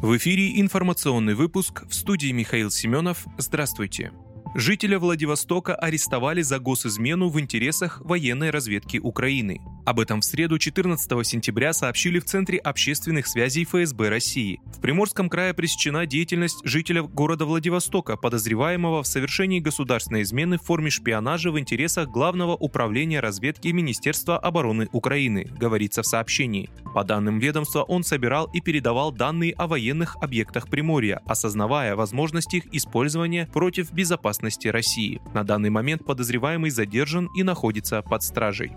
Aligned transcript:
В 0.00 0.16
эфире 0.16 0.60
информационный 0.60 1.34
выпуск 1.34 1.82
в 1.88 1.92
студии 1.92 2.30
Михаил 2.30 2.70
Семенов. 2.70 3.26
Здравствуйте. 3.36 4.12
Жителя 4.54 5.00
Владивостока 5.00 5.74
арестовали 5.74 6.40
за 6.42 6.60
госизмену 6.60 7.28
в 7.30 7.40
интересах 7.40 8.00
военной 8.04 8.50
разведки 8.50 8.98
Украины. 8.98 9.60
Об 9.88 10.00
этом 10.00 10.20
в 10.20 10.24
среду 10.26 10.58
14 10.58 11.26
сентября 11.26 11.72
сообщили 11.72 12.18
в 12.18 12.26
Центре 12.26 12.58
общественных 12.58 13.26
связей 13.26 13.64
ФСБ 13.64 14.10
России. 14.10 14.60
В 14.66 14.82
Приморском 14.82 15.30
крае 15.30 15.54
пресечена 15.54 16.04
деятельность 16.04 16.60
жителя 16.62 17.04
города 17.04 17.46
Владивостока, 17.46 18.18
подозреваемого 18.18 19.02
в 19.02 19.06
совершении 19.06 19.60
государственной 19.60 20.24
измены 20.24 20.58
в 20.58 20.62
форме 20.62 20.90
шпионажа 20.90 21.50
в 21.50 21.58
интересах 21.58 22.10
Главного 22.10 22.54
управления 22.54 23.20
разведки 23.20 23.68
Министерства 23.68 24.38
обороны 24.38 24.90
Украины, 24.92 25.46
говорится 25.58 26.02
в 26.02 26.06
сообщении. 26.06 26.68
По 26.92 27.02
данным 27.02 27.38
ведомства, 27.38 27.82
он 27.82 28.04
собирал 28.04 28.44
и 28.52 28.60
передавал 28.60 29.10
данные 29.10 29.54
о 29.54 29.66
военных 29.66 30.16
объектах 30.20 30.68
Приморья, 30.68 31.22
осознавая 31.24 31.96
возможность 31.96 32.52
их 32.52 32.64
использования 32.74 33.46
против 33.46 33.90
безопасности 33.90 34.68
России. 34.68 35.22
На 35.32 35.44
данный 35.44 35.70
момент 35.70 36.04
подозреваемый 36.04 36.68
задержан 36.68 37.30
и 37.34 37.42
находится 37.42 38.02
под 38.02 38.22
стражей. 38.22 38.72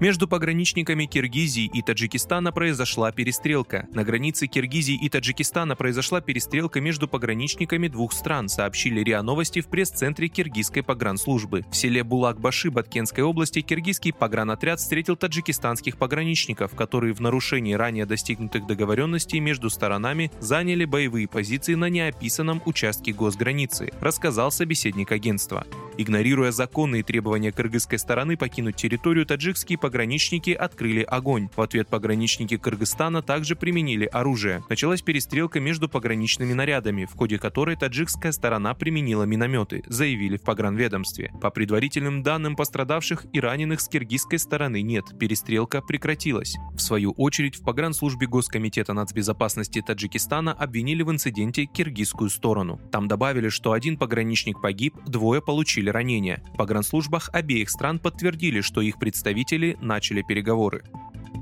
Между 0.00 0.26
пограничниками 0.26 1.06
Киргизии 1.06 1.70
и 1.72 1.80
Таджикистана 1.80 2.52
произошла 2.52 3.12
перестрелка. 3.12 3.86
На 3.92 4.02
границе 4.02 4.48
Киргизии 4.48 4.94
и 4.94 5.08
Таджикистана 5.08 5.76
произошла 5.76 6.20
перестрелка 6.20 6.80
между 6.80 7.06
пограничниками 7.06 7.86
двух 7.86 8.12
стран, 8.12 8.48
сообщили 8.48 9.00
РИА 9.00 9.22
Новости 9.22 9.60
в 9.60 9.68
пресс-центре 9.68 10.28
киргизской 10.28 10.82
погранслужбы. 10.82 11.64
В 11.70 11.76
селе 11.76 12.02
Булак-Баши 12.02 12.70
Баткенской 12.70 13.22
области 13.22 13.60
киргизский 13.60 14.12
погранотряд 14.12 14.80
встретил 14.80 15.16
таджикистанских 15.16 15.96
пограничников, 15.96 16.74
которые 16.74 17.14
в 17.14 17.20
нарушении 17.20 17.74
ранее 17.74 18.04
достигнутых 18.04 18.66
договоренностей 18.66 19.38
между 19.38 19.70
сторонами 19.70 20.32
заняли 20.40 20.84
боевые 20.84 21.28
позиции 21.28 21.74
на 21.74 21.88
неописанном 21.88 22.60
участке 22.66 23.12
госграницы, 23.12 23.92
рассказал 24.00 24.50
собеседник 24.50 25.12
агентства. 25.12 25.64
Игнорируя 25.96 26.50
законные 26.50 27.04
требования 27.04 27.52
кыргызской 27.52 28.00
стороны 28.00 28.36
покинуть 28.36 28.74
территорию, 28.74 29.26
таджикские 29.26 29.78
пограничники 29.78 30.50
открыли 30.50 31.02
огонь. 31.02 31.48
В 31.54 31.60
ответ 31.60 31.86
пограничники 31.86 32.56
Кыргызстана 32.56 33.22
также 33.22 33.54
применили 33.54 34.06
оружие. 34.06 34.64
Началась 34.68 35.02
перестрелка 35.02 35.60
между 35.60 35.88
пограничными 35.88 36.52
нарядами, 36.52 37.04
в 37.04 37.16
ходе 37.16 37.38
которой 37.38 37.76
таджикская 37.76 38.32
сторона 38.32 38.74
применила 38.74 39.22
минометы, 39.22 39.84
заявили 39.86 40.36
в 40.36 40.42
погранведомстве. 40.42 41.32
По 41.40 41.50
предварительным 41.50 42.24
данным 42.24 42.56
пострадавших 42.56 43.26
и 43.32 43.38
раненых 43.38 43.80
с 43.80 43.88
киргизской 43.88 44.40
стороны 44.40 44.82
нет, 44.82 45.04
перестрелка 45.18 45.80
прекратилась. 45.80 46.56
В 46.74 46.80
свою 46.80 47.12
очередь 47.12 47.56
в 47.56 47.62
погранслужбе 47.62 48.26
Госкомитета 48.26 48.94
нацбезопасности 48.94 49.80
Таджикистана 49.80 50.52
обвинили 50.52 51.04
в 51.04 51.10
инциденте 51.12 51.66
киргизскую 51.66 52.30
сторону. 52.30 52.80
Там 52.90 53.06
добавили, 53.06 53.48
что 53.48 53.72
один 53.72 53.96
пограничник 53.96 54.60
погиб, 54.60 54.96
двое 55.06 55.40
получили 55.40 55.83
ранения. 55.90 56.42
В 56.52 56.56
погранслужбах 56.56 57.30
обеих 57.32 57.70
стран 57.70 57.98
подтвердили, 57.98 58.60
что 58.60 58.80
их 58.80 58.98
представители 58.98 59.76
начали 59.80 60.22
переговоры. 60.22 60.84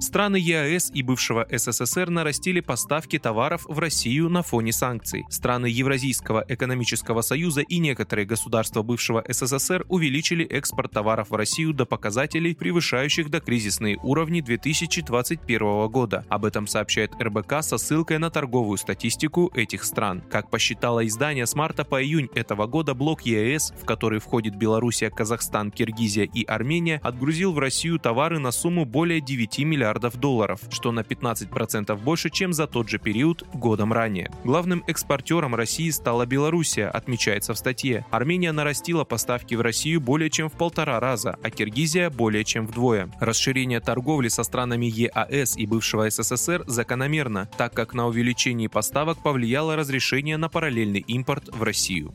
Страны 0.02 0.34
ЕАЭС 0.34 0.90
и 0.92 1.02
бывшего 1.04 1.46
СССР 1.48 2.10
нарастили 2.10 2.58
поставки 2.58 3.20
товаров 3.20 3.64
в 3.68 3.78
Россию 3.78 4.30
на 4.30 4.42
фоне 4.42 4.72
санкций. 4.72 5.24
Страны 5.30 5.66
Евразийского 5.66 6.44
экономического 6.48 7.20
союза 7.20 7.60
и 7.60 7.78
некоторые 7.78 8.26
государства 8.26 8.82
бывшего 8.82 9.24
СССР 9.28 9.86
увеличили 9.88 10.44
экспорт 10.44 10.90
товаров 10.90 11.30
в 11.30 11.36
Россию 11.36 11.72
до 11.72 11.86
показателей, 11.86 12.56
превышающих 12.56 13.30
до 13.30 13.40
кризисные 13.40 13.96
уровни 14.02 14.40
2021 14.40 15.86
года. 15.86 16.26
Об 16.28 16.46
этом 16.46 16.66
сообщает 16.66 17.12
РБК 17.22 17.62
со 17.62 17.78
ссылкой 17.78 18.18
на 18.18 18.30
торговую 18.30 18.78
статистику 18.78 19.52
этих 19.54 19.84
стран. 19.84 20.20
Как 20.28 20.50
посчитало 20.50 21.06
издание, 21.06 21.46
с 21.46 21.54
марта 21.54 21.84
по 21.84 22.02
июнь 22.02 22.28
этого 22.34 22.66
года 22.66 22.94
блок 22.94 23.22
ЕАЭС, 23.22 23.72
в 23.80 23.84
который 23.84 24.18
входит 24.18 24.56
Белоруссия, 24.56 25.10
Казахстан, 25.10 25.70
Киргизия 25.70 26.24
и 26.24 26.42
Армения, 26.42 26.98
отгрузил 27.04 27.52
в 27.52 27.60
Россию 27.60 28.00
товары 28.00 28.40
на 28.40 28.50
сумму 28.50 28.84
более 28.84 29.20
9 29.20 29.60
миллиардов 29.60 29.91
миллиардов 29.92 30.16
долларов, 30.16 30.60
что 30.70 30.92
на 30.92 31.00
15% 31.00 31.96
больше, 32.02 32.30
чем 32.30 32.52
за 32.52 32.66
тот 32.66 32.88
же 32.88 32.98
период 32.98 33.44
годом 33.54 33.92
ранее. 33.92 34.30
Главным 34.44 34.82
экспортером 34.86 35.54
России 35.54 35.90
стала 35.90 36.26
Белоруссия, 36.26 36.88
отмечается 36.88 37.52
в 37.52 37.58
статье. 37.58 38.06
Армения 38.10 38.52
нарастила 38.52 39.04
поставки 39.04 39.54
в 39.54 39.60
Россию 39.60 40.00
более 40.00 40.30
чем 40.30 40.48
в 40.48 40.52
полтора 40.52 40.98
раза, 41.00 41.36
а 41.42 41.50
Киргизия 41.50 42.10
более 42.10 42.44
чем 42.44 42.66
вдвое. 42.66 43.10
Расширение 43.20 43.80
торговли 43.80 44.28
со 44.28 44.44
странами 44.44 44.86
ЕАЭС 44.86 45.56
и 45.56 45.66
бывшего 45.66 46.08
СССР 46.08 46.64
закономерно, 46.66 47.48
так 47.58 47.74
как 47.74 47.94
на 47.94 48.06
увеличение 48.06 48.68
поставок 48.68 49.22
повлияло 49.22 49.76
разрешение 49.76 50.36
на 50.36 50.48
параллельный 50.48 51.00
импорт 51.00 51.48
в 51.52 51.62
Россию 51.62 52.14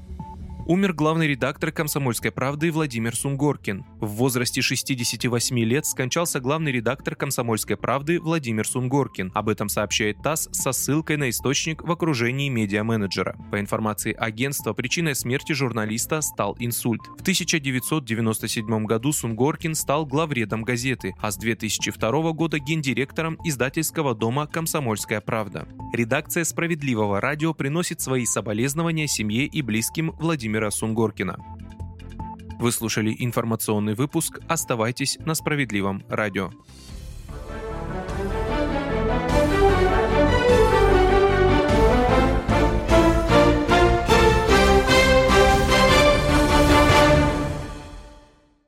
умер 0.67 0.93
главный 0.93 1.27
редактор 1.27 1.71
«Комсомольской 1.71 2.29
правды» 2.29 2.71
Владимир 2.71 3.15
Сунгоркин. 3.15 3.85
В 4.01 4.07
возрасте 4.07 4.61
68 4.61 5.59
лет 5.59 5.85
скончался 5.85 6.41
главный 6.41 6.73
редактор 6.73 7.15
«Комсомольской 7.15 7.77
правды» 7.77 8.19
Владимир 8.19 8.67
Сунгоркин. 8.67 9.31
Об 9.33 9.47
этом 9.47 9.69
сообщает 9.69 10.21
ТАСС 10.21 10.49
со 10.51 10.73
ссылкой 10.73 11.15
на 11.15 11.29
источник 11.29 11.81
в 11.83 11.89
окружении 11.89 12.49
медиа-менеджера. 12.49 13.37
По 13.49 13.61
информации 13.61 14.13
агентства, 14.13 14.73
причиной 14.73 15.15
смерти 15.15 15.53
журналиста 15.53 16.19
стал 16.19 16.57
инсульт. 16.59 17.01
В 17.17 17.21
1997 17.21 18.85
году 18.85 19.13
Сунгоркин 19.13 19.73
стал 19.73 20.05
главредом 20.05 20.63
газеты, 20.63 21.15
а 21.21 21.31
с 21.31 21.37
2002 21.37 22.33
года 22.33 22.59
гендиректором 22.59 23.39
издательского 23.45 24.13
дома 24.13 24.47
«Комсомольская 24.47 25.21
правда». 25.21 25.65
Редакция 25.93 26.43
«Справедливого 26.43 27.21
радио» 27.21 27.53
приносит 27.53 28.01
свои 28.01 28.25
соболезнования 28.25 29.07
семье 29.07 29.45
и 29.45 29.61
близким 29.61 30.11
Владимира 30.19 30.56
Владимира 30.57 30.71
Сунгоркина. 30.71 31.37
Вы 32.59 32.71
слушали 32.71 33.15
информационный 33.19 33.93
выпуск. 33.93 34.39
Оставайтесь 34.47 35.19
на 35.19 35.35
справедливом 35.35 36.03
радио. 36.09 36.49